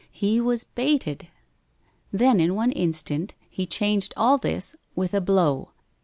[0.09, 1.27] He was baited.
[2.11, 5.69] Then, in one instant, he changed all this with a blow.